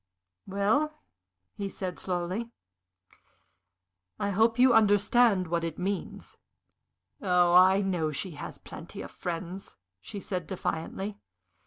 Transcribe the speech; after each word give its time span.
"Well," 0.47 0.97
he 1.53 1.69
said, 1.69 1.99
slowly, 1.99 2.49
"I 4.17 4.31
hope 4.31 4.57
you 4.57 4.73
understand 4.73 5.45
what 5.45 5.63
it 5.63 5.77
means?" 5.77 6.37
"Oh, 7.21 7.53
I 7.53 7.81
know 7.81 8.09
she 8.09 8.31
has 8.31 8.57
plenty 8.57 9.03
of 9.03 9.11
friends!" 9.11 9.75
she 9.99 10.19
said, 10.19 10.47
defiantly. 10.47 11.19